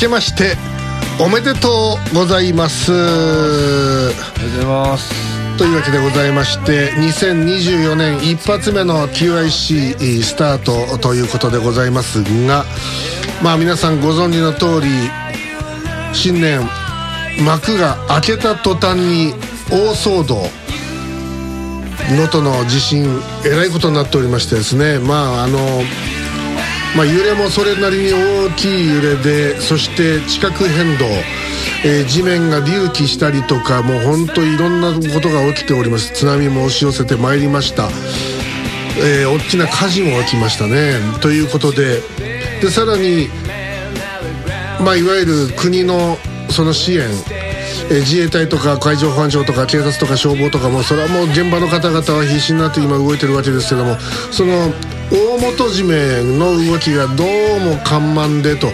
[0.00, 0.56] けまして
[1.22, 2.90] おめでとうございます。
[2.90, 5.58] ありがとうございます。
[5.58, 12.64] というわけでございまして2024年一発目の QIC スタートということでございますが
[13.42, 14.88] まあ皆さんご存知の通り
[16.14, 16.60] 新年
[17.44, 19.34] 幕が開けた途端に
[19.70, 20.44] 大騒動
[22.16, 24.98] 能登の地震えらいことになっておりましてですね。
[24.98, 25.58] まああの
[26.96, 31.06] まあ、揺れもそれなりに大きい揺れでそして地殻変動、
[31.84, 36.12] えー地面が隆起したりとかもう本当いろんなことが起きております。
[36.12, 37.88] 津波も押し寄せてまいりました、
[38.98, 40.94] えー大きな火事も起きましたね。
[41.20, 42.02] ということで
[42.60, 43.28] でさらに、
[44.84, 46.18] まあ、いわゆる国の
[46.50, 47.08] その支援
[47.90, 53.96] え自衛隊とか海上保安庁とか警察とか消防とかもそれはもう現場の方々は必死になって今動いてるわけですけども
[54.30, 54.72] その
[55.10, 58.68] 大元締めの動きがどうも緩慢でと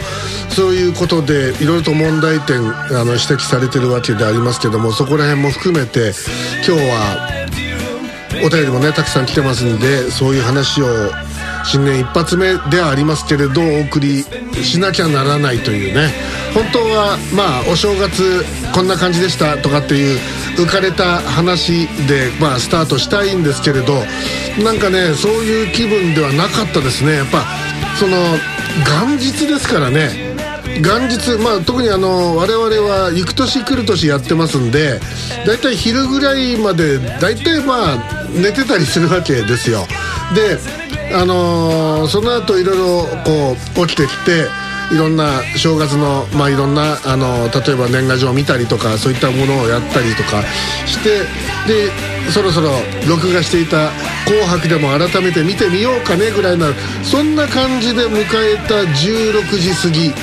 [0.50, 6.12] そういうことでいろいろと問題点あの指摘されてるわけでありますけどもそこら辺も含めて
[6.66, 7.46] 今日は
[8.44, 10.86] お便りもねたくさん来てますんでそういう話を
[11.64, 14.22] 新年一発目ではありますけれどお送り
[14.62, 16.10] しなきゃならないというね。
[16.54, 18.42] 本当はまあお正月
[18.76, 20.20] こんな感じでしたとかっていう
[20.58, 23.94] 浮かれた話でまあスタートしたいんですけれど
[24.62, 27.14] なんかねそういう気分ではなかったですね。
[27.14, 27.46] やっぱ
[27.98, 28.18] その
[28.84, 30.36] 元日ですからね。
[30.82, 35.00] 元日、まあ、特にあの我々は行く年来る年やってますんで
[35.46, 39.86] 大体昼ぐらいまで大体まあ寝てたりするわけですよ。
[40.34, 40.58] で
[41.14, 50.42] あのーその後いろいろこう起きてきていろんな正月のまあいろんなあの例えば年賀状を見たりとかそういったものをやったりとか
[50.86, 51.20] して
[51.66, 51.90] で
[52.30, 52.70] そろそろ
[53.08, 53.90] 録画していた
[54.26, 56.68] 「紅白」でも改めて見てみようかねぐらいな
[57.02, 60.14] そんな感じで迎えた16時過ぎ。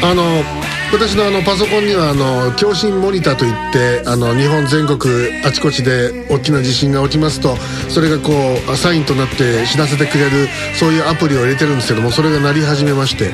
[0.00, 0.44] あの
[0.90, 4.98] 私のあのパソコンにはあの共振モニターといってあの日本全国
[5.44, 7.56] あちこちで大きな地震が起きますと
[7.90, 10.48] それがこうサインとなって知らせてくれる
[10.78, 13.32] そういうアプリを入れてるんですけどもそれが鳴り始めまして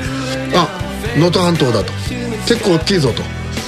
[0.53, 0.67] あ
[1.17, 1.91] 能登半島だと。
[2.45, 3.23] 結構大きいぞと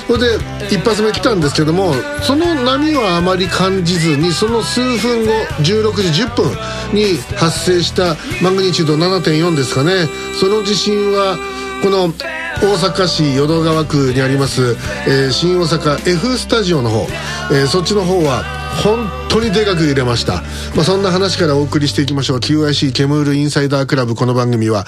[0.07, 6.51] それで一発目来たんですけどもその波はあまり感じずにその数分後16時10分
[6.93, 10.07] に発生したマグニチュード7.4ですかね。
[10.39, 11.37] その地震は
[11.81, 12.13] この
[12.59, 14.75] 大阪市淀川区にあります、
[15.07, 17.07] えー新大阪 F スタジオの方、
[17.51, 18.44] えーそっちの方は
[18.84, 20.41] 本当にでかく揺れました、
[20.75, 24.85] まあ、そんな話からお送りしていきましょう QIC ケムールインサイダークラブこの番組は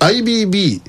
[0.00, 0.80] IBB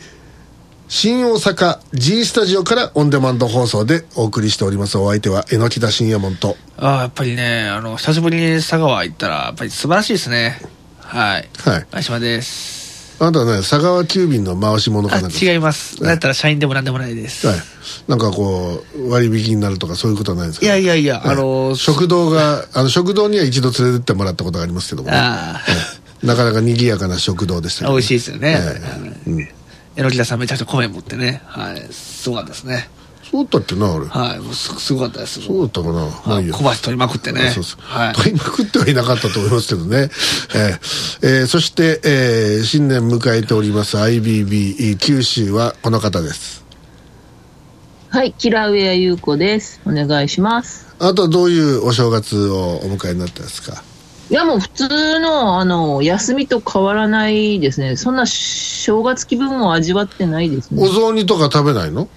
[0.88, 10.62] 新大阪 G スタジオからオンデマンド放送でお送りしておりますお相手は榎木田信也門とああ、やっぱりね、あの、久しぶりに佐川行ったら、やっぱり素晴らしいですね。
[11.00, 11.50] はい。
[11.58, 12.87] はい相島です。
[13.20, 16.00] あなたはね佐川急便の回し物かあなんか違います。
[16.04, 17.48] だったら社員でもなんでもないです。
[17.48, 17.58] はい、
[18.08, 20.66] なんかこう割引になるとかそういうことはないんですか？
[20.66, 25.62] いやいやいや、はいあの、食堂があの食堂には一度連れてってもらったことがありますけどもね、あ
[26.22, 28.58] なかなか賑やかな食堂でしたあ、けど美味しいですよね。
[28.60, 28.82] え
[29.28, 29.48] えうん
[29.98, 31.42] 榎木田さんめちゃくちゃ米持ってね。
[31.48, 31.82] はい。
[31.92, 32.88] すごかったですね。
[33.32, 34.40] そうだったっけなあれはい。
[34.40, 35.42] もうすすごかったです。
[35.42, 35.94] そうだったかな
[36.26, 37.52] まあ小橋取りまくってね。
[37.52, 38.14] そうそうはい。
[38.14, 40.10] 取りまくってはいなかったと思いますけどね、
[40.56, 46.64] えーえーそして、えー新年迎えております IBB 九州はこの方です
[48.10, 49.82] はい、キラウエア優子です。
[49.86, 50.88] お願いします。
[51.00, 53.84] あとはどういうお正月をお迎えになったんですか？
[54.30, 57.96] いや、もう普通の、あの、休みと変わらないですね。
[57.98, 60.90] そんな正月気分も味わってないですおね。
[60.90, 62.08] 雑煮とか食べないの？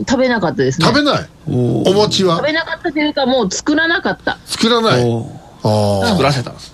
[0.00, 0.86] 食べなかったですね。
[0.86, 1.28] 食べない？
[1.48, 2.36] おお餅は？
[2.36, 4.38] 食べなかったというか、もう作らなかった。
[4.46, 5.04] 作らない？
[5.04, 5.26] お
[5.62, 6.08] あー。
[6.10, 6.72] 作らせたんです。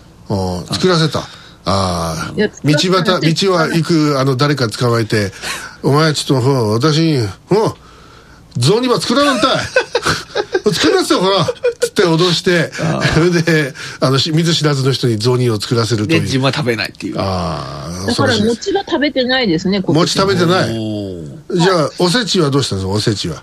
[0.73, 1.21] 作らせた。
[1.67, 5.32] ああ道端道は行くあの誰か捕まえて
[5.82, 7.29] 「お前ちょっと私にうん
[8.59, 9.59] 雑煮は作らなんたい
[10.72, 11.44] 作らせてよほら」
[11.81, 12.72] つって脅して
[13.14, 16.22] それであのし見ず知らずの人に雑煮を作らせるとで、いう。
[16.22, 17.16] 自分は食べないっていう。
[17.19, 20.75] ああだから餅は食べてないですね、餅食べてない。
[21.55, 22.93] じゃあおせちはどうしたんですか？
[22.93, 23.43] おせちは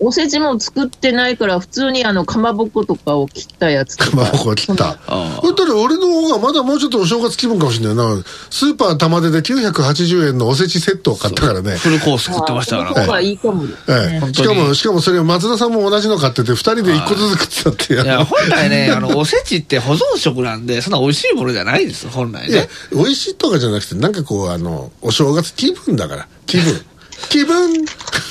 [0.00, 4.10] おせちも作ってないから、普通にあの、かまぼことかを切ったやつとか。
[4.10, 4.98] かまぼこ切った。
[5.06, 8.22] あだったら俺の方がまだもうちょっとお正月気分かもしれないな。
[8.50, 11.76] スーパー玉出で980円のおせちセットを買ったからね。
[11.76, 13.74] フルコース作ってましたからその方がいいかもね。
[13.88, 18.04] え、しかも、しかもそれ松田さんも同じの買ってて、二人で一個ずつ食ってたっていう。
[18.04, 26.26] いや、本来ね、 あの、おせちって保存食なんで、そんな美味しいものじゃないです、本来いやね。、美味しいとかじゃなくて、なんかこう、あの、お正月気分だから。
[26.46, 26.80] 気分。
[27.28, 27.84] 気分。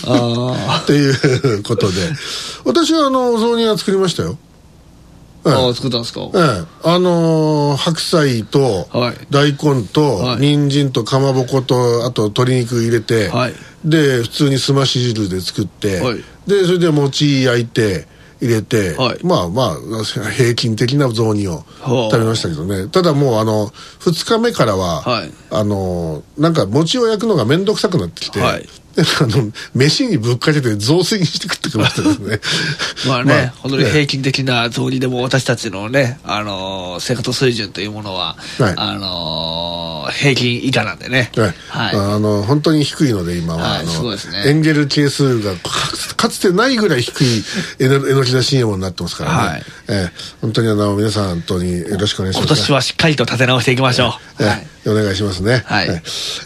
[0.08, 1.98] あっていうことで。
[2.66, 4.38] 私はあの、お雑煮は作りましたよ。
[5.46, 5.54] ええ。
[5.54, 6.22] あ、ああ作ったんですか？
[6.34, 9.18] ええ、あのー白菜とはい。
[9.30, 10.40] 大根とはい。
[10.40, 13.54] 人参とかまぼことあと鶏肉入れて、はい。
[13.86, 16.24] で普通にすまし汁で作って、はい。
[16.48, 18.08] でそれで餅焼いて
[18.42, 19.20] 入れて、はい。
[19.24, 22.88] まあまあ 平均的な雑煮をはあ食べましたけどね。
[22.88, 23.72] ただもうあの
[24.02, 25.32] 2日目からは、はい。
[25.52, 28.62] あのーなんか餅を焼くのが面倒くさくなってきて、はい。
[28.62, 32.40] であの飯にぶっかけて雑炊にして食ってきましたです ね。
[33.08, 33.92] まあね、本当にええ。
[33.92, 38.74] 平均的な雑煮でも私たちのね、あのー生活水準というものは、はい。
[38.76, 41.32] あのー平均以下なんでね。
[41.36, 41.54] はい。
[41.70, 41.96] はい。
[41.96, 44.44] あの本当に低いので今は、はいあのすごいですね。
[44.48, 45.60] エンゲル係数がか
[46.18, 47.44] かつてないぐらい低い
[47.80, 49.64] えのえのきだ CM になってますからね、はい。
[49.90, 50.12] ええ。
[50.42, 54.44] 本当にあの皆さん本当によろしくお願いします、今年はしっかりと立て直していきましょう。
[54.44, 54.50] ええ。
[54.50, 54.68] はい。
[54.88, 55.64] お願いしますね。
[55.66, 55.90] はい。
[55.90, 56.02] え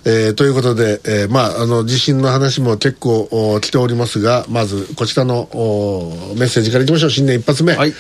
[0.05, 0.29] え。
[0.31, 7.09] ーということで、えーまあ、あの、地震の話も結構お来ておりますが、まず、こちらのおメッセージからいきましょう。
[7.09, 7.73] 新年一発目。
[7.73, 7.93] はい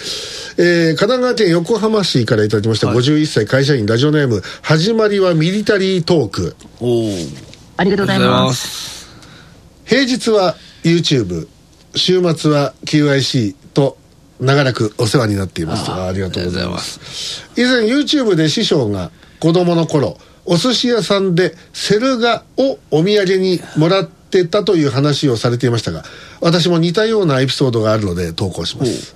[0.55, 6.55] えー神奈川県横浜市からいただきました、はい51歳会社員ラジオネーム、始まりはミリタリートーク。
[6.79, 7.09] おお。
[7.77, 8.67] ありがとうございます。
[8.67, 9.09] す。
[9.85, 11.47] 平日は YouTube
[11.95, 13.97] 週末は QIC と
[14.39, 26.03] 長らくお世話になっていますあありがとうございます以前 YouTube で師匠が子供の頃お寿司屋さんでセル画をお土産にもらってたという話をされていましたが
[26.41, 29.15] 私も似たようなエピソードがあるので投稿します。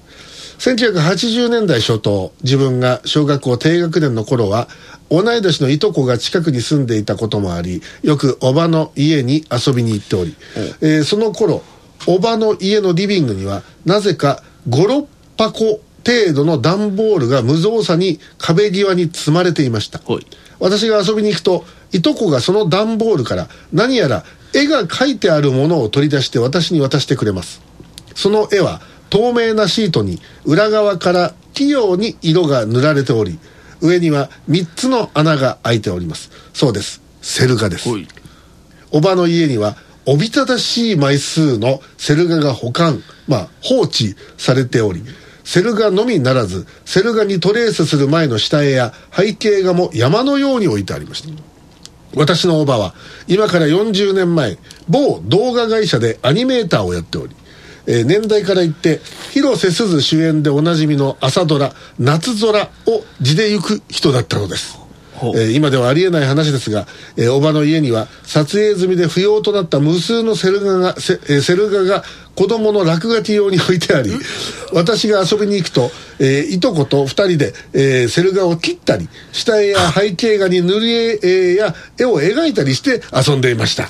[0.59, 4.67] 1980年代初頭自分が小学校低学年の頃は
[5.11, 10.35] 同い年のいとこが近くに住んでいたこともありよくおばの家に遊びに行っており、
[10.81, 11.61] えーその頃
[12.07, 19.99] おばの家のリビングにはなぜか56箱程度の段ボールが無造作に壁際に積まれていました。
[19.99, 20.25] はい。
[20.59, 24.23] 私が遊びに行くといとこがその段ボールから何やら
[24.57, 27.61] 絵が描いてあるものを取り出して私に渡してくれます。
[28.15, 33.39] その絵は透明なシートに裏側から器用に色が塗られており
[33.81, 36.31] 上には3つの穴が開いております。
[36.53, 37.01] そうです。
[37.21, 37.89] セル画です。
[37.89, 38.07] はい。
[38.91, 39.77] おばの家には
[40.09, 45.03] おびただしい枚数のセル画が保管、まあ、放置されており
[45.43, 51.29] セル画のみならずセル画にトレースする前の下絵や背景画も山のように置いてありました
[52.15, 52.93] 私のおばは
[53.27, 54.57] 今から40年前
[54.87, 57.35] 某動画会社でアニメーターをやっており、
[57.85, 58.99] えー年代から言って
[59.31, 64.79] 広瀬すず主演でおなじみの朝ドラ「夏空」を地で行く人だったのです。
[65.35, 72.03] えー今ではありえない話ですが、えー、おばの家には撮影済みで不要となった無数のセル画が、セえーセル画が
[72.37, 74.11] 子供の落書き用に置いてあり、
[74.71, 75.89] 私が遊びに行くと、
[76.19, 83.87] えーいとこと二人で、えーセル画を切ったり、下絵や背景画に塗り絵えーや絵を描いたりして遊んでいました。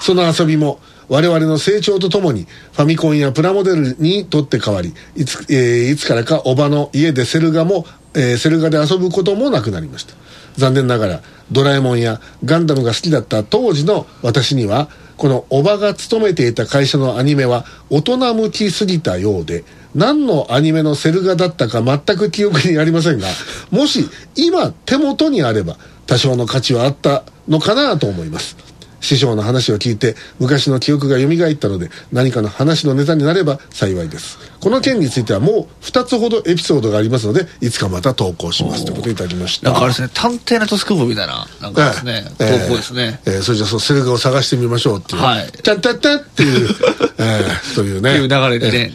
[0.00, 10.14] その遊びも我々の成長とともにファミコンやプラモデルにとって変わりいつ,、えーいつからかおばの家でセル画も、えーセル画で遊ぶこともなくなりました
[10.56, 11.20] 残念ながら
[11.52, 23.26] ドラえもんやガンダムが好きだった当時の私にはこのおばが勤めていた会社のアニメは大人向きすぎたようで何のアニメのセル画だったか全く記憶にありませんが
[23.70, 24.04] もし
[24.34, 28.56] 今手元にあれば多少の価値はあったのかなと思います。
[29.00, 34.38] 師匠の話を聞いて昔の記憶が蘇ったので何かの話のネタになれば幸いです。
[34.60, 38.84] この件についてはもう2つほどエピソードがありますのでいつかまた投稿します。
[38.84, 39.70] ということをいただきました。
[39.70, 43.20] なんかあれですね、探偵ナイトスクープみたいな、なんかですね、投ええ稿ですね。
[43.26, 45.50] えーそれじゃあそうセを探してみましょうっていう、はい。
[45.62, 46.68] ちゃんたっていう、
[47.18, 48.10] えーというね。
[48.16, 48.92] いう流れでね。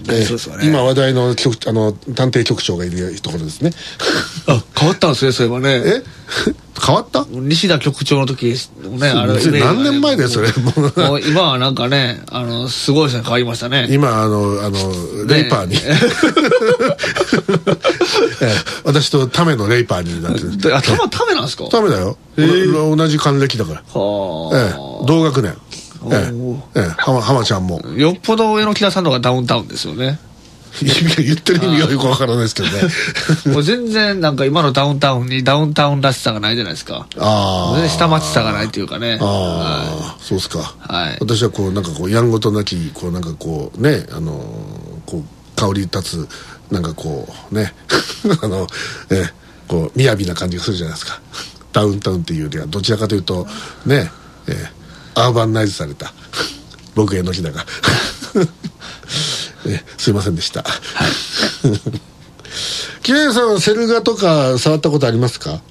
[0.64, 3.72] 今話題の局あの探偵局長がいるところですね。
[4.48, 5.82] あ、変わったんですね、そういえばね。
[5.86, 6.04] え？
[6.84, 7.26] 変わった？
[7.30, 10.48] 西田局長の時のね、あれそれ何年前だよそれ。
[11.06, 13.88] もう今はなんかね、あの、すごいですね、変わりましたね。
[13.92, 21.66] 今あのあのレイパーに、 えー私とタメのレイパーになってるで頭ダメなんですか？
[21.72, 22.18] ダメだよ。
[22.90, 23.82] お同じ還暦だから。
[23.94, 25.56] はええ、同学年。
[26.12, 27.82] えおえ、ええ、浜浜ちゃんも。
[27.86, 27.88] あ。
[28.00, 30.20] よっぽど上の木田さんの方がダウンタウンですよね。
[30.82, 32.82] 意味が言ってる意味がよくわからないですけどね
[33.54, 37.08] もう全然なんか今のダウンタウンにダウンタウンらしさがないじゃないですか。
[37.20, 39.18] ああ下町さがないっていうかね。
[39.20, 39.84] あは
[40.16, 40.74] あ、そうですか。
[40.80, 44.91] はい私はこうなんかこうやんごとなきこうなんかこうねあのー
[45.62, 46.28] 香り立つ
[46.72, 47.74] なんかこうね
[48.42, 48.68] あの
[49.12, 49.30] え
[49.68, 51.22] こう雅な感じがするじゃないですか。
[51.72, 53.48] ダウンタウンっていうよりはどちらかというと
[53.86, 54.12] ね
[54.48, 54.70] え
[55.16, 56.12] アーバンナイズされた
[56.96, 57.66] 僕への日だが。
[59.68, 60.66] えすいませんでした。
[63.04, 65.62] キレイさんはセル画とか触ったことありますか、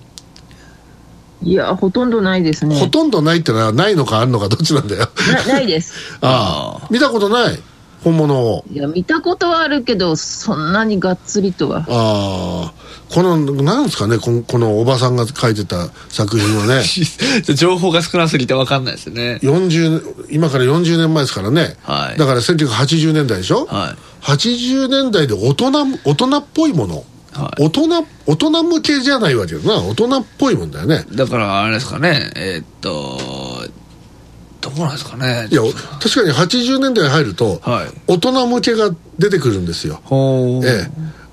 [1.43, 2.79] いや、ほとんどないですね。
[2.79, 5.09] ほとんどないってのはないのかあるのかどっちなんだよ。
[5.47, 5.95] なないです。
[6.23, 7.61] ああ見たことない
[8.03, 8.65] 本物を。
[8.73, 11.85] いや、見たことはあるけど、そんなにがっつりとは。
[11.89, 12.73] ああ
[13.11, 16.83] このなんですかねこのこのおばさんが書いてた作品をね。
[16.83, 16.85] い。
[17.57, 19.41] 情報が少なすぎて分かんないですよね。
[19.43, 22.19] 40今から40年前ですからね、はい。
[22.19, 24.25] だから1980年代でしょ、はい。
[24.25, 25.71] 80年代で大人
[26.05, 27.65] 大人っぽいもの、はい。
[27.65, 29.83] 大人大人向けじゃないわけよな。
[29.83, 31.05] 大人っぽいもんだよね。
[31.13, 33.19] だからあれですかね、えーっと、
[34.61, 35.49] どうなんですかね。
[35.51, 35.63] いや
[36.01, 37.89] 確かに80年代に入ると、はい。
[38.07, 40.01] 大人向けが出てくるんですよ。
[40.65, 40.91] ええ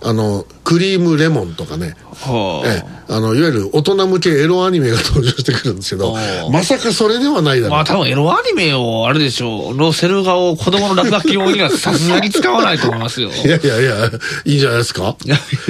[0.07, 1.95] あのクリームレモンとかね。
[2.21, 2.67] ほう。
[2.67, 13.29] ええ、あのいわゆる大人向けエロアニメが登場してくるんですけどおーまさかそれではないだろう、まあ多分エロアニメをあれでしょうのセル画を子供の落書き用には さすがに使わないと思いますよ。
[13.29, 14.11] いやいやいや
[14.45, 15.15] いいんじゃないですか？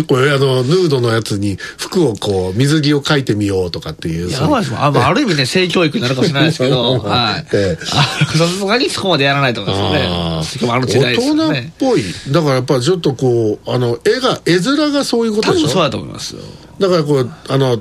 [0.07, 4.71] これあのヌードのやつに服をこう水着を描いてみようとかっていうやばいです。
[4.71, 7.45] もんあ,、まあ、ある意味ね性教育になるかもしれないですけど、 はい。
[7.85, 10.45] さすがにそこまでやらないと思いますよあね。
[10.45, 11.63] しかもあの時代です大人っ。
[11.77, 12.03] ぽい。
[12.29, 15.67] だからやっぱちょっとこうあの絵が絵面がそういうことでしょ？
[15.67, 16.41] 多分そうだと思いますよ。
[16.79, 17.79] だからこうあの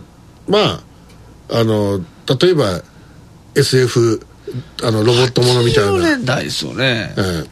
[0.48, 0.80] まあ
[1.50, 1.98] あの
[2.40, 2.82] 例えば
[3.54, 4.20] SF
[4.82, 7.14] あのロボットものみたい80な、年代ですよね。
[7.16, 7.44] え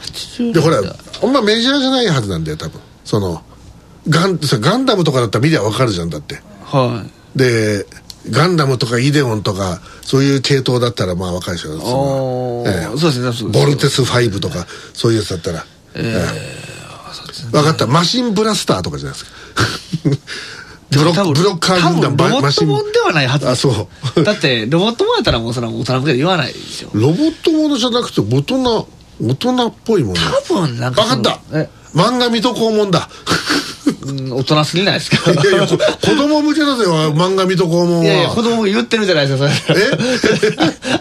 [0.00, 2.80] 80えでほら年代あんまメジャーじゃないはずなんだよ多分。
[3.04, 3.42] その
[4.08, 6.40] ガンさガンダムとかだったら見りゃわかるじゃんだって。
[6.64, 7.04] は
[7.34, 7.38] い。
[7.38, 7.86] で
[8.30, 11.92] ガンダムとかイデオンとかそういう系統だったらまあわかるでしょその。
[12.60, 12.70] おー。
[12.70, 12.98] ええ。
[12.98, 15.64] そうですね、ボルテス5とかそういうやつだったら。
[15.94, 16.65] ええ
[17.50, 17.86] 分かった。
[17.86, 19.30] マシンブラスターとかじゃないですか。
[20.88, 23.48] ブロブロッカー軍団多分ロボットもんではないはず。
[23.48, 24.22] あそう。
[24.22, 26.90] だってロボットもんやったらもうそれは大人向けで言わないでしょ。
[26.92, 28.88] ロボットものじゃなくて大人
[29.20, 30.20] 大人っぽいもの。
[30.48, 31.58] 多分なんか分かった。
[31.58, 31.68] え？
[31.94, 33.08] 漫画水戸黄門だ
[34.02, 35.30] うん大人すぎないですか？
[35.32, 39.80] いやいやこ子供向けだぜ漫画水戸黄門はいやいや子供言ってるじゃないですかそれ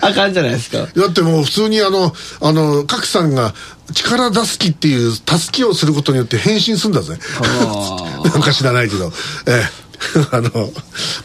[0.02, 3.54] あかんじゃないですかだってもう普通にあの、あの、角さんが
[3.94, 7.18] 力出す気っていう助けをすることによって変身するんだぜ。
[7.42, 9.12] あなんか知らないけど。
[9.48, 9.86] ええ。
[10.32, 10.50] あの、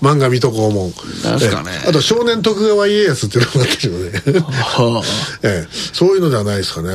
[0.00, 0.94] 漫画水戸黄門。
[1.24, 4.44] なんすかねええあと少年徳川家康っていうのもあったけどね。
[4.50, 5.06] はあ
[5.46, 5.68] ええ。
[5.92, 6.90] そういうのではないですかね。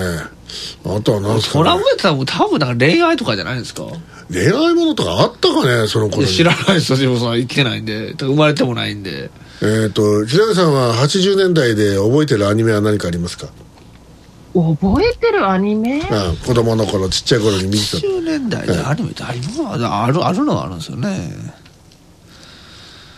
[0.85, 1.63] あとは何ですかね。
[1.63, 1.79] トラブ。
[1.81, 3.83] ルって多分多分なんか恋愛とかじゃないですか？
[4.31, 8.13] 恋愛ものとかあったかねその頃知らないですよ自分そんな生きてないんで。
[8.13, 9.29] 生まれてもないんで。
[9.61, 13.47] えっ、と、平井さんは80年代で覚えてるアニメは何かありますか？
[14.53, 16.01] 覚えてるアニメ？
[16.11, 17.97] ああ子供の頃、ちっちゃい頃に見てた。
[17.97, 19.61] 80年代でアニメってあります？
[19.63, 21.29] あるあるのはあるんですよね。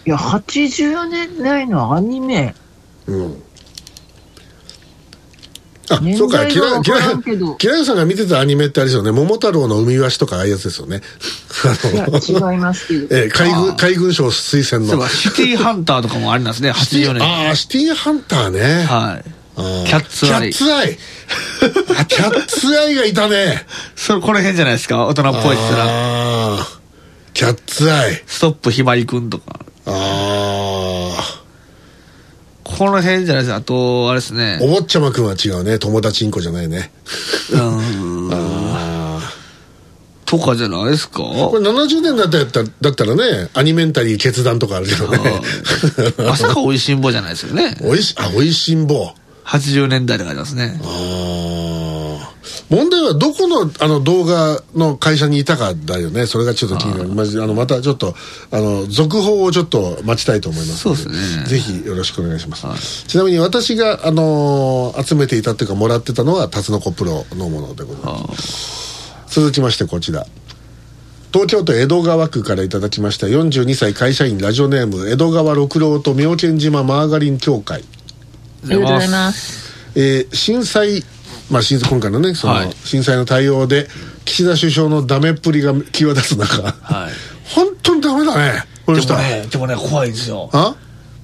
[0.06, 2.56] いや、80年代のアニメ。
[3.08, 3.44] うん。
[5.90, 6.98] あ、年そうか、キラキラ
[7.58, 11.02] キラさんが見てたアニメってあれですよね、桃太郎の海ワシとかああいうやつですよね。
[11.64, 13.08] あいや、の、違いますけど。
[13.16, 15.08] えー海軍、海軍省推薦の。
[15.08, 18.86] シティーハンターとかもありますね80年代ああ、シティーハンターね。
[18.86, 20.98] はいキャッツアイキャッツアイ。
[22.00, 23.66] あ キャッツアイがいたね。
[23.96, 25.08] それこの辺じゃないですか？
[25.08, 26.68] 大人っぽいっつらああ、
[27.34, 28.22] キャッツアイ。
[28.28, 29.44] ストップひばりくんとか
[29.88, 29.92] あ
[31.20, 31.37] あ。
[32.78, 35.80] この辺じゃないですかあとあれですねお坊ちゃまくんは違うね。
[35.80, 36.92] 友達んこじゃないね。
[37.54, 39.34] うんああ。
[40.26, 41.20] とかじゃないですか？
[41.24, 45.18] これ70年代だったらだったらね、アニメンタリー決断とかあるけどね。
[46.18, 49.12] まさか美味しんぼじゃないですよね おいし、あ、おいしんぼ。
[49.48, 52.34] 80年代で書いてますねああ。
[52.70, 56.26] 問題はどこのあの動画の会社にいたかだよね。
[56.26, 57.10] それがちょっと気になる。
[57.10, 58.14] まじあのまたちょっと
[58.52, 60.96] あの続報をちょっと待ちたいと思いますの。
[60.96, 62.68] そうですねぜひよろしくお願いします。
[62.68, 69.14] はいちなみに私があのー集めていたというかもらってたのはタツノコプロのものでございます。
[69.30, 70.26] 続きましてこちら。
[71.32, 77.84] 東京都江戸川区からいただきました42歳会社員ラジオネーム江戸川六郎と妙見島マーガリン協会。
[78.64, 79.68] ありがとうございます。
[79.96, 81.04] えー震災、
[81.50, 82.74] まあ、震今回のねその、はい。
[82.84, 83.88] 震災の対応で
[84.26, 87.12] 岸田首相のダメっぷりが際立つ中、はい。
[87.56, 90.50] 本当にダメだねこの人でもねでもね怖いんですよ。
[90.54, 90.76] あ？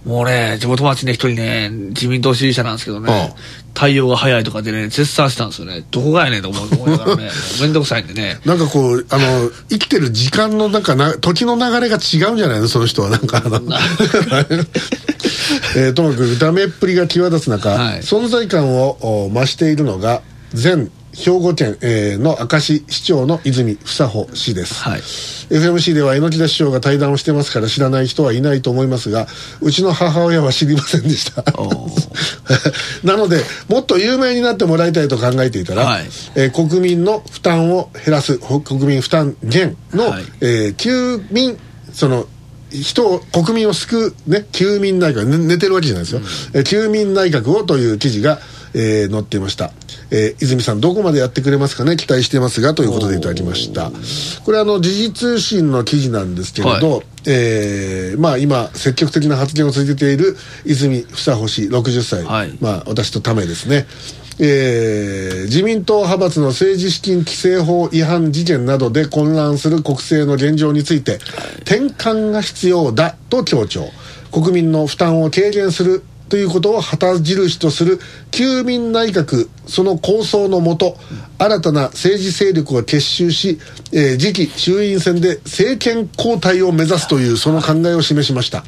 [0.05, 3.33] もうね、地元町ね、一人ね、自民党支持者なんですけどね、
[3.73, 5.85] 対応が早いとかでね、絶賛したんですよね。
[5.91, 7.29] どこがやねんと思いながらね、
[7.61, 8.37] めんどくさいんでね。
[8.45, 12.67] なんかこう、あの、生きてる時間のなんかな、時の流れが違うんじゃないの？
[12.67, 13.09] その人は。
[13.09, 13.61] なんかあの、
[15.77, 20.21] えーともかくダメっぷりが際立つ中、はい存在感をお増しているのが、
[20.61, 24.75] 前兵庫県、えーの明石市長の泉房穂氏です。
[24.83, 24.99] はい。
[24.99, 29.27] FMC では榎田市長が対談をしてますから知らない人はいないと思いますが
[29.61, 31.43] うちの母親は知りませんでした。
[31.59, 31.89] お
[33.05, 36.09] なのでもっと有名になってもらいたいと考えていたら、はい。
[36.35, 40.23] えー国民の負担を減らすほ国民負担減の、はい。
[40.41, 41.57] えー休民
[41.93, 42.27] その
[42.71, 46.21] 人を国民を救う、ね、休民内閣、ね寝てるわけじゃないですよ、
[46.53, 48.39] えー休民内閣をという記事が、
[48.73, 49.71] えー載っていました、
[50.11, 51.95] えー泉さんどこまでやってくれますかね？
[51.95, 53.91] 期待してますがということでいただきました。
[54.43, 62.57] これあの時事通信の記事なんですけれど、はえーまあ今積極的な発言を続けている泉房穂氏60歳、はい。
[62.59, 63.85] まあ私とためですね。
[64.39, 71.19] えー自民党派閥の政治資金規正法違反事件などで混乱する国政の現状について、
[71.61, 73.89] 転換が必要だと強調。
[74.31, 77.99] 国民の負担を軽減するということを旗印とする
[78.31, 80.97] 休民内閣その構想のもと
[81.37, 83.59] 新たな政治勢力を結集し、
[83.91, 88.63] えー次期衆院選で政権交代を目指すというその考えを示しました、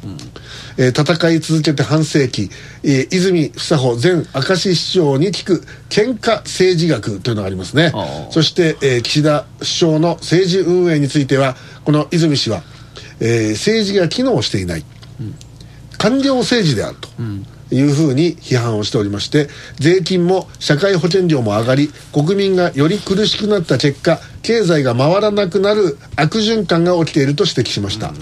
[0.78, 2.50] えー戦い続けて半世紀、
[2.82, 7.92] えー泉房穂前明石市長に聞く喧嘩政治学というのがありますね。
[8.30, 12.62] そして、えー岸田首相の政治運営についてはこの泉氏は、
[13.20, 14.84] えー政治が機能していない、
[15.98, 17.08] 官僚政治であると。
[17.72, 19.48] いうふうに批判をしておりまして
[19.80, 28.12] 税金も社会保険料も上がり国民がより苦しくなった結果経済が回らなくなる悪循環が起きていると指摘しました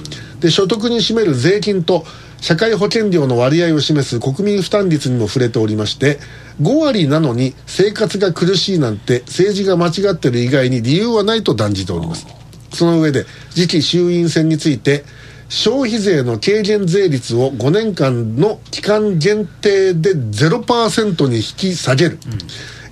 [0.41, 2.07] で所得に占める税金と
[2.41, 6.19] 社会保険料の割合を示す国民負担率にも触れておりまして
[6.61, 12.27] 5割なのに生活が苦しいなんて政治が間違ってる以外に理由はないと断じております
[12.73, 15.05] その上で次期衆院選について
[15.49, 22.19] 消費税の軽減税率を5年間の期間限定で0%に引き下げる、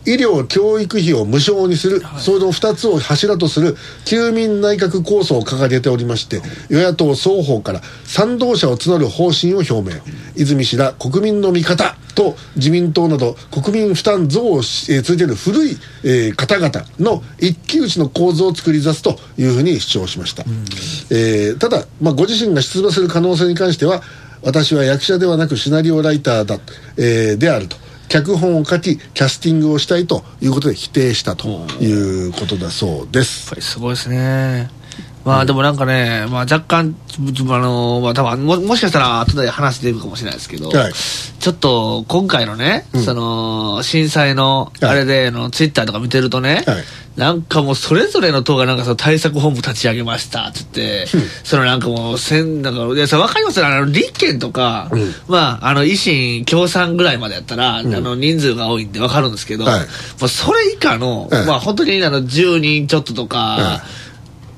[0.05, 10.01] 医療教育費を無償にする、その2つを柱とする休民内閣構想を掲げておりまして与野党双方から賛同者を募る方針を表明。
[10.35, 20.45] 泉氏ら国民の味方と自民党など国民負担増をし、えー続ける古い、えー方々の一騎打ちの構造を作り出すというふうに主張しました、
[21.11, 24.03] えーただ、まあ、ご自身が出馬する可能性に関しては
[24.43, 26.59] 私は役者ではなくシナリオライターだ、
[26.97, 27.77] えーであると
[28.13, 31.49] 脚本を書きキャスティングをしたいということで否定したと
[31.81, 34.82] いうことだそうですやっぱりすごいですね。
[35.25, 40.93] まあでもなんかね、まあ若干、あの、まあ多分も、もしかしたら後で話出るかもしれないですけど、はい。
[40.93, 43.03] ちょっと今回のね、うん。
[43.03, 44.91] その、震災の、はい。
[44.91, 46.85] あれで、あの、ツイッターとか見てるとね、はい。
[47.17, 51.07] なんかもうそれぞれの党がなんかその対策本部立ち上げましたって言って、
[51.45, 55.15] そのなんかもう、せん、なんか、いや、さ、わかりますよ、あの、立憲とか、うん。
[55.29, 59.81] まあ、あの、維新、共産ぐらいまでやったら、あの、人数が多いんでわかるんですけど、はい。
[59.81, 59.87] ま
[60.23, 61.47] あ、それ以下の、はい。
[61.47, 63.83] まあ、本当にあの、10人ちょっととか、は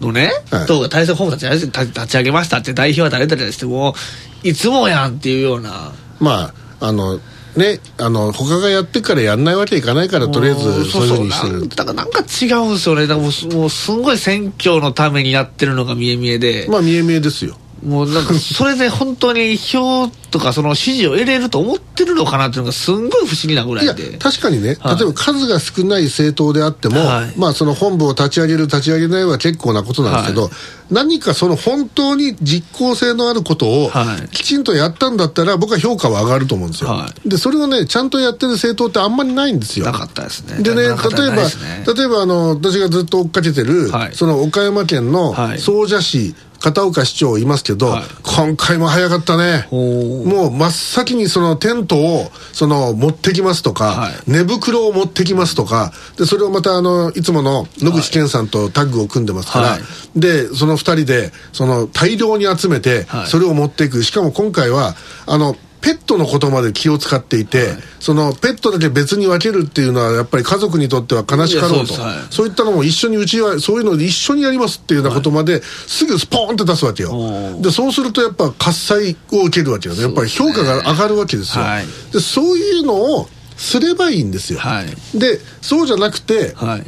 [0.00, 0.66] のね、はい。
[0.66, 3.94] 党が対策本部立ち上げ立立ち上げましたって代表は誰々しても、
[4.42, 7.18] いつもやんっていうような、まああの
[7.56, 11.68] ねあの他がやってからやんないわけいかないからとりあえずそういうふうにしてる。
[11.68, 13.06] だからなんか違うんですよね。
[13.06, 24.18] だからもうすもうすんごい選挙のためにやってるのが見え見えで、まあ見え見えですよもうなんかそれで本当に票とかその支持を得れると思ってるのかなっていうのがすんごい不思議なぐらいやいで。
[24.18, 24.96] 確かにね、はい。
[24.96, 27.38] 例えば数が少ない政党であっても、はい。
[27.38, 30.50] まあその本部を立ち上げる立ち上げないは結構なことなんですけど、は
[30.90, 34.28] 何かその本当に実効性のあることをはい。
[34.28, 39.86] きちんとやったんだったら僕は評価は上がると思うんですよ、はでそれをねちゃんとやってる政党ってあんまりないんですよ。
[39.86, 40.62] なかったですね。
[40.62, 44.14] でね、例えば、例えばあの、私がずっと追っかけてる、はい。
[44.14, 45.58] その岡山県のはい。
[45.58, 48.04] 総社市、片岡市長いますけど、はい。
[48.22, 49.68] 今回も早かったね。
[49.70, 54.12] もう真っ先にそのテントをその持ってきますとか、はい。
[54.26, 59.82] 寝袋を持ってきますとか、で、それをまたあの、いつもの野口健さんとタッグを組んでますから、はい。
[60.18, 63.26] で、その二人で、その大量に集めては、い。
[63.26, 64.02] それを持っていく。
[64.02, 64.94] しかも今回は、
[65.26, 71.92] あの、ペットのことまで気を使っていて、そのペットだけ別に分けるっていうのはやっぱり家族にとっては悲しかろうと。
[72.00, 72.16] はい。
[72.30, 77.60] そういったのも一緒にうちはそういうので一緒にやりますっていうようなことまですぐスポーンって出すわけよ。
[77.60, 80.00] でそうするとやっぱ喝采を受けるわけよね。
[80.00, 81.64] やっぱり評価が上がるわけですよ。
[81.64, 81.86] はい。
[82.12, 84.60] でそういうのをすればいいんですよ。
[84.60, 85.18] はい。
[85.18, 86.84] でそうじゃなくてはい。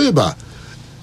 [0.00, 0.36] 例えば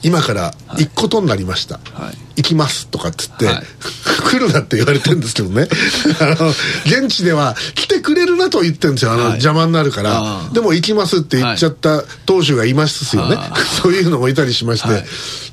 [0.04, 2.18] 今から行くことになりました、はい。
[2.36, 3.64] 行きますとかっつって、はい。
[4.30, 5.68] 来るなって言われてるんですけどね。
[6.20, 6.50] あの
[6.86, 9.14] 現地では来てくれるなと言ってるんですよ。
[9.14, 9.32] あの、はい。
[9.34, 10.50] 邪魔になるから。
[10.52, 15.06] でも行きますって言っちゃった投手がいますよね、あ そういうのもいたりしまして、はい。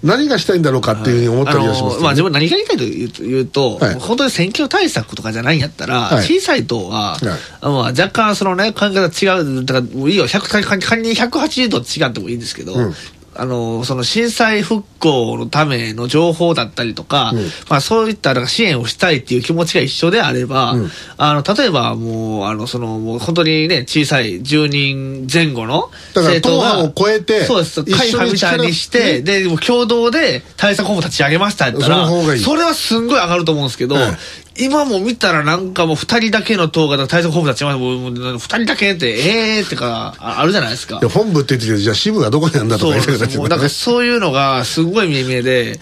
[0.02, 2.84] 何がしたいんだろうかっていうふうに思ったりはしますね、まあ、自分何が言いたいと
[3.22, 6.26] 言うと本当に選挙対策とかじゃないんやったら、はい。
[6.26, 7.18] 小さい党は、
[7.60, 12.94] あ、若干そのね、考え方違う、だからもういいよ、100仮仮に180度違ってもいいんですけど、うん
[13.40, 17.44] あの、その震災復興のための情報だったりとか、うん。
[17.70, 20.90] まあそういったなんか支援をしたいっていう気持ちが一緒であれば、うん。
[21.16, 34.18] あの、例えばもう、あの、その、もう本当にね、小さい10人前後の政党がを超えてそうです、会派みたいにして、力をで、共同で対策本部立ち上げましたやったら、それはすんごい上がると思うんですけど、はい
[34.60, 41.00] 今も見たらなんかもう二人だけの党が対策本部立ちました、もう二人だけって、ええーってか、ああるじゃないですか。
[41.08, 45.78] 本部って言ってるけどじゃあ支部がどこにあるんだとか言ってるですもうなんかそういうのがすごい見え見えで、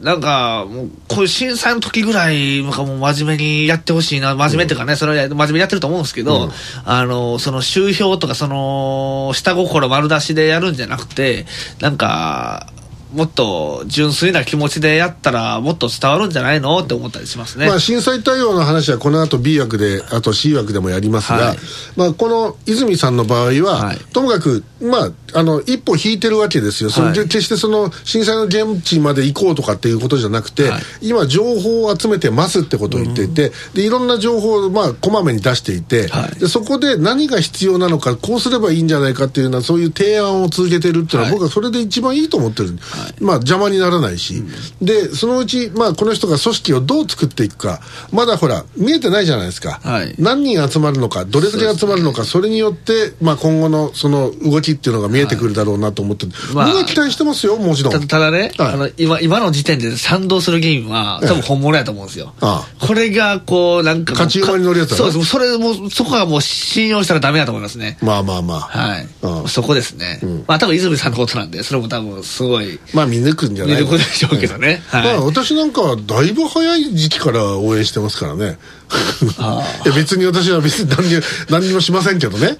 [0.00, 6.50] なんかもうこういう震災の時ぐらい、なんかもう真面目にやってほしいな、真面目っていうかね、それは真面目にやってると思うんですけど、
[6.84, 11.44] あの、その周票とかその、下心丸出しでやるんじゃなくて、
[11.80, 12.69] なんか、
[13.12, 17.66] もっと純粋な気持ちでやったらもっと伝わるんじゃないのって思ったりしますね。
[17.66, 21.58] まあ、震災対応の話はこの後 B 枠であと C 枠でもやりますが、はい。
[21.96, 23.98] まあ、この泉さんの場合は、はい。
[24.12, 27.16] ともかく、まあ、あの一歩引いてるわけですよ、そのはい。
[27.16, 30.82] 決してその震災の現地まで行こうとかっていうことじゃなくて、はい。
[31.02, 36.40] 今、情報を集めてますってことを言っていて、でいろんな情報を、まあ、こまめに出していて、はい。
[36.40, 41.32] で、そこで何が必要なのか、こうすればいいんじゃないかっていうような、そういう提案を続けてるっていうのは、はい。
[41.32, 42.78] 僕はそれで一番いいと思ってる、
[43.20, 44.42] まあ、邪魔にならないし、
[44.80, 47.80] でそのうち、まあ、この人が組織をどう作っていくか、
[48.12, 50.14] まだほら、見えてないじゃないですか、はい。
[50.18, 57.92] 何人集まるのか、どれだけ集まるのか、それによって、まあ、今後のその動きっていうのが見えてくるだろうなと思って、まあ僕は期待してますよ、もちろん。
[57.92, 58.72] たただね、はい。
[58.74, 62.34] あの今今の時点で賛同する議員は多分本物やと思うんですよ。
[62.40, 65.24] あこれがこうなんか勝ち馬に乗るやつそうです。
[65.24, 67.98] それもうそこはもう信用したらダメだと思いますね。
[68.02, 69.48] まあまあまあ、はい、うん。
[69.48, 70.44] そこですね、ん。
[70.46, 73.74] まあ多分泉さんのことなんでそれも多分すごいまあ見抜くんじゃない？
[73.76, 75.04] 見ることでしょうけどね、はい。
[75.04, 78.58] まあ、私なんかはだいぶ早い時期から応援してますからね。
[79.84, 82.56] いや別に私は別に何に何にもしませんけどね。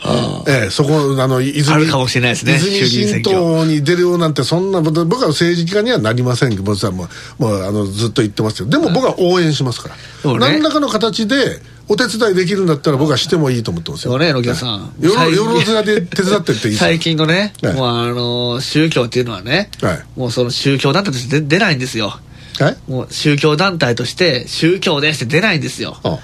[0.46, 2.56] ええ、そこ、あの、泉、あるかもしれないですね。
[2.56, 7.08] 泉新挙党に出るようなんて、そんな、僕は政治家にはなりませんけど、僕はも
[7.40, 9.88] う、もうあのずっと言ってますけど、でも僕は応援しますか
[10.24, 10.32] ら。
[10.32, 10.38] ね。
[10.38, 11.60] 何らかの形で、
[11.90, 14.16] お手伝いできるんだったら僕はしてもいいと思ってますよ。
[14.16, 14.94] ね野木さん。
[15.00, 16.74] よろ、最よろずらで手伝ってっていい。
[16.76, 17.74] 最近のね、はい。
[17.74, 20.04] もうあの宗教っていうのはね、はい。
[20.14, 22.20] もうその宗教団体として出出ないんですよ。
[22.60, 22.76] はい。
[22.88, 25.96] もう宗教団体として宗教ですって出ないんですよ。
[26.04, 26.20] あ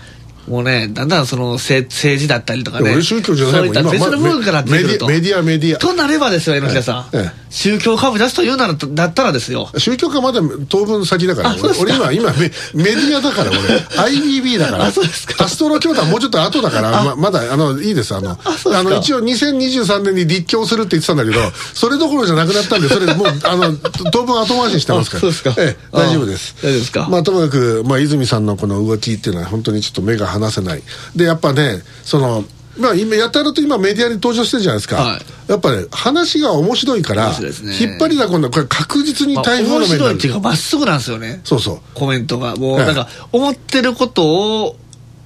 [0.48, 3.02] もうね、だんだんその政政治だったりとかね。
[3.02, 3.74] 宗教じゃないもん。
[3.74, 5.08] そういった別の今部分からなってくると。
[5.08, 5.78] メディアメディア。
[5.78, 7.16] となればですよ、榎田さん。
[7.16, 7.46] ええ。
[7.50, 9.70] 宗教株出すというなら、だったらですよ。
[9.78, 11.92] 宗教家まだ当分先だからあそうですか。
[11.92, 11.94] 俺。
[11.94, 13.58] 今今メメディアだから俺。
[13.58, 14.84] IBB だから。
[14.86, 15.44] あそうですか。
[15.44, 18.14] アストロ教団もうちょっと後だからままだあのいいです。
[18.14, 21.40] あのあの一応2023年に立教するって言ってたんだけど
[21.74, 23.76] それどころじゃなくなったんでそれもうあの
[24.12, 25.18] 当分後回しにしてますから。
[25.18, 25.54] あそうですか。
[25.58, 26.54] ええ、大丈夫です。
[26.58, 27.08] あ大丈夫ですか。
[27.08, 30.82] まあともかく、まあ、泉さんのこの動きっていうのは本当にちょっと目が離せない。
[31.14, 32.44] でやっぱねその
[32.78, 35.50] まあ今やたらと今メディアに登場してるじゃないですか、はい。
[35.50, 37.36] やっぱね話が面白いからね。
[37.80, 41.40] 引っ張りだこんなこれ確実にまあ台風の面白いっていうか、まっすぐなんですよね。
[41.44, 41.80] そうそう。
[41.94, 42.56] コメントが。
[42.56, 42.86] もう、ええ。
[42.86, 44.76] なんか、思ってることを、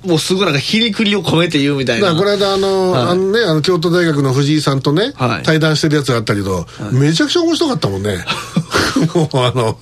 [0.07, 2.15] もうすぐなんか、ひりくりを込めて言うみたいな。
[2.15, 3.03] この間あの、はい。
[3.09, 5.43] あのねあの京都大学の藤井さんとね、はい。
[5.43, 8.25] 対談してるやつがあったけど、めちゃくちゃ面白かったもんね
[9.15, 9.79] もうあの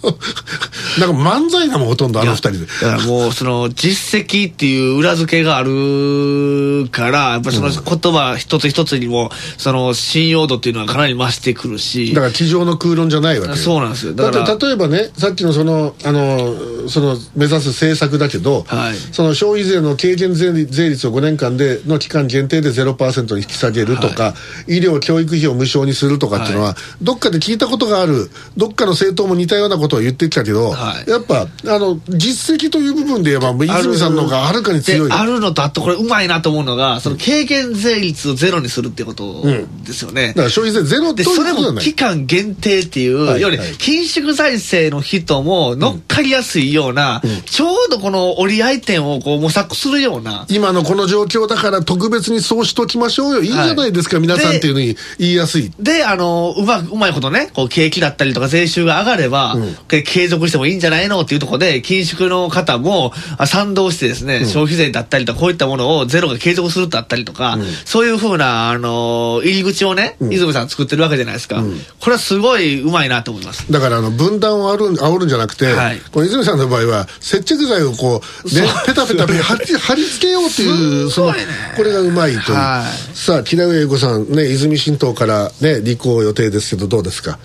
[0.98, 2.58] なんか漫才だもんほとんどあの二人で。
[2.60, 12.14] だからもう、その、実績っていう裏付けがあるから、やっぱその言葉一つ一つにも、その、信用度っていうのはかなり増してくるし。
[12.14, 13.56] だから机上の空論じゃないわけよ。
[13.56, 14.14] そうなんですよ。
[14.14, 18.96] だだからって例えばねさっきのそのあのその目指す政策だけど、はい。
[19.12, 24.34] その消費税の軽減税率税率を5年間での期間限定で0%に引き下げるとか、
[24.66, 28.30] 医療教育費を無償にするとかっていうのは、どっかで聞いたことがある。
[28.56, 31.10] どっかの政党も似たようなことを言ってきたけど、はい。
[31.10, 39.42] やっぱあの実績という部分で言えば泉さんの方がはるかに強いであるのとあとこれうまいなと思うのがその軽減税率をゼロにするってこと
[39.84, 50.46] ですよね、だから消費税ゼロというでそれも期間限定っていう、はいよりはい緊縮財政の人も乗っかりやすいような、ちょうどこの折り合い点をこう模索するような。
[50.48, 53.42] 今のこの状況だから特別にそうしときましょうよ。
[53.42, 53.48] い。
[53.48, 55.72] いじゃないですか、はい皆さんっていうのに言いやすい。
[55.78, 59.56] で、あの、うま、うまいことね、こう、景気だったりとか、税収が上がれば、
[59.88, 63.12] 継続してもいいんじゃないのっていうところで、緊縮の方も
[63.46, 71.62] 賛同してですね、消費税だったりとか、こういったものをゼロが継続するだったりとか、そういうふうな、あの、入り口をね、泉さん作ってるわけじゃないですか。
[72.00, 73.70] これはすごいうまいなと思います。
[73.70, 76.00] だからあの分断をある煽るんじゃなくて、はい。
[76.12, 81.34] この泉さんの場合は接着剤をこう、ね、ペタペタ貼り貼り付けようっていうその
[81.76, 83.16] これがうまいという、はい。
[83.16, 87.38] さあ木田上子さんね泉新党からね立候補予定ですけどどうですか？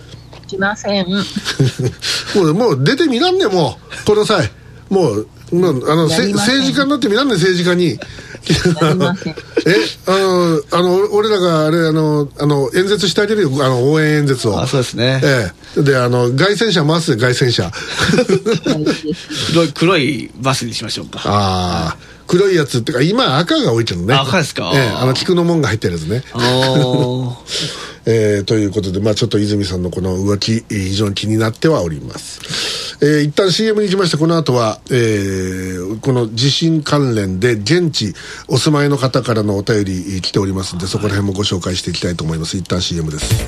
[0.54, 1.08] きません。
[2.36, 4.52] もうもう出てみらんねもうこの際
[4.90, 8.00] もうもうあの政治家になってみらんね政治家に。
[8.44, 9.76] え
[10.06, 13.52] あのあの俺らがあれあのあの演説してあげるよ。
[13.62, 14.60] あの応援演説を。
[14.60, 15.22] あそうですね。
[15.24, 15.82] ええ。
[15.82, 17.72] であの凱旋車回すで凱旋車。
[19.54, 21.22] 黒い、黒いバスにしましょうか。
[21.24, 24.14] ああ黒いやつっていうか今赤が多いけどね。
[24.14, 24.72] あ赤ですか。
[24.74, 26.24] ええあの菊の門が入ってるやつね。
[26.34, 27.36] おー。
[28.06, 32.42] えーということで、まあ、ちょっと泉さんのこの動き、えー非常に気になってはおります。
[33.04, 38.14] えー一旦 CM に行きまして、この後は、えーこの地震関連で現地
[38.48, 42.56] お住まいの方からのお便り来ておりますんで、そこら辺もご紹介していきたいと思います。
[42.56, 43.46] 一旦 CM です。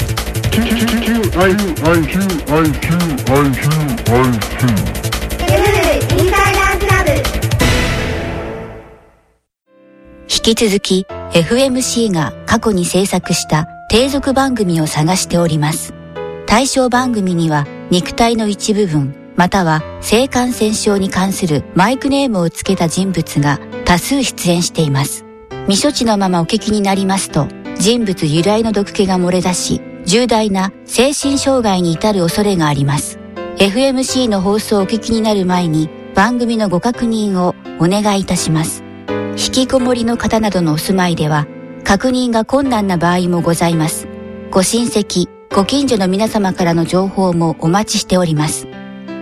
[10.27, 15.93] 引き続き FMC が過去に制作した低俗番組を探しております。
[16.45, 25.25] 対象番組には肉体の一部分または性感染症に関するマイクネームをつけた人物が多数出演しています。
[25.67, 33.19] 未処置のままお聞きになりますと人物由来の毒気が漏れ出し重大な精神障害に至る恐れがあります。
[33.57, 38.83] FMC の放送をお聞きになる前に番組のご確認をお願いいたします。
[39.37, 41.45] 引きこもりの方などのお住まいでは、
[41.83, 44.07] 確認が困難な場合もございます。
[44.51, 48.67] ご親戚、ご近所の皆様からの情報もお待ちしております。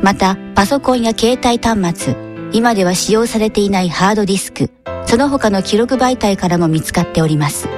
[0.04, 2.16] また、パソコンや携帯端末、
[2.52, 4.70] 今では使用されていないハードディスク、
[5.06, 7.70] その他の記録媒体からも見つかっております。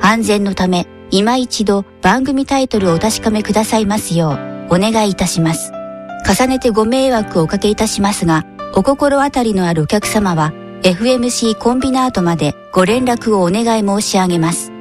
[0.00, 4.38] 安全のため、今一度番組タイトルをお確かめくださいますよ
[4.70, 5.70] う、お願いいたします。
[6.26, 14.75] 重ねてご迷惑をおかけいたしますが、お心当たりのあるお客様は、FMC コンビナートまでご連絡をお願い申し上げます。